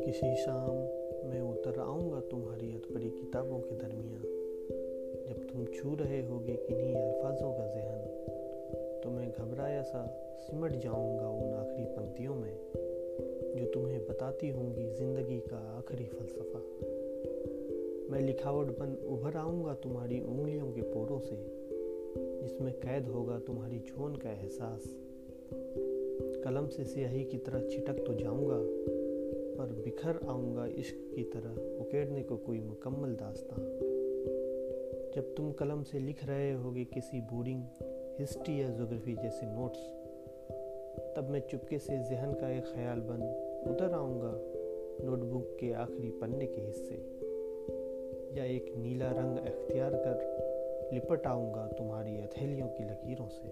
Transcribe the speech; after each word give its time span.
किसी 0.00 0.36
शाम 0.36 0.76
मैं 1.28 1.40
उतर 1.40 1.80
आऊँगा 1.80 2.20
तुम्हारी 2.20 2.74
अतपरी 2.74 3.10
किताबों 3.10 3.60
के 3.60 3.76
दरमियान। 3.76 4.22
जब 5.28 5.48
तुम 5.52 5.64
छू 5.64 5.94
रहे 5.94 6.22
होगे 6.22 6.52
किन्हीं 6.52 6.94
अल्फाजों 6.94 7.52
का 7.52 7.66
जहन 7.66 8.00
तो 9.04 9.10
मैं 9.10 9.30
घबराया 9.30 9.82
सा 9.82 10.06
सिमट 10.40 10.72
जाऊँगा 10.72 11.28
उन 11.28 11.54
आखिरी 11.54 11.84
पंक्तियों 11.84 12.34
में, 12.34 12.56
जो 13.56 13.66
तुम्हें 13.66 14.06
बताती 14.06 14.48
होंगी 14.48 14.86
ज़िंदगी 14.90 15.40
का 15.40 15.78
आखिरी 15.78 16.04
फलसफा। 16.04 16.58
मैं 18.10 18.20
लिखावट 18.20 18.66
बन 18.66 18.94
उभर 19.06 19.36
आऊँगा 19.36 19.74
तुम्हारी 19.74 20.20
उंगलियों 20.20 20.72
के 20.72 20.82
पोरों 20.82 21.18
से, 21.18 21.36
जिसमें 22.42 22.72
कैद 22.72 23.08
होगा 23.08 23.38
तुम्हारी 23.38 23.78
छोन 23.78 24.16
का 24.16 24.30
एहसास। 24.30 24.96
कलम 26.44 26.66
से 26.66 26.84
स्याही 26.84 27.24
की 27.24 27.38
तरह 27.38 27.68
छिटक 27.68 28.04
तो 28.06 28.14
जाऊँगा, 28.14 28.58
पर 29.58 29.72
बिखर 29.84 30.20
आऊँगा 30.28 30.66
इश्क 30.66 31.12
की 31.14 31.22
तरह 31.22 31.80
उकेड़ने 31.80 32.22
को 32.22 32.36
कोई 32.36 32.60
मुकम्मल 32.60 33.14
दास्तां। 33.14 33.58
जब 35.14 35.34
तुम 35.36 35.52
कलम 35.52 35.82
से 35.82 35.98
लिख 35.98 36.24
रहे 36.24 36.52
होगे 36.52 36.84
किसी 36.84 37.20
बोरिंग, 37.20 37.62
हिस्ट्री 38.18 38.62
या 38.62 38.68
जोग्राफी 38.68 39.16
जैसे 39.16 39.46
नोट्स, 39.46 39.78
तब 41.16 41.28
मैं 41.30 41.40
चुपके 41.40 41.78
से 41.78 41.98
जहन 41.98 42.32
का 42.32 42.50
एक 42.50 42.64
ख्याल 42.64 43.00
बन 43.00 43.22
उतर 43.70 43.92
आऊँगा 43.92 44.32
नोटबुक 45.04 45.56
के 45.60 45.72
आखिरी 45.72 46.10
पन्ने 46.10 46.46
के 46.46 46.60
हिस्से। 46.60 46.94
या 48.38 48.44
एक 48.44 48.72
नीला 48.76 49.10
रंग 49.10 49.38
अख्तियार 49.38 49.90
कर 49.94 50.90
लिपट 50.92 51.26
आऊँगा 51.26 51.66
तुम्हारी 51.66 52.16
हथेलियों 52.16 52.68
की 52.68 52.84
लकीरों 52.84 53.28
से। 53.28 53.48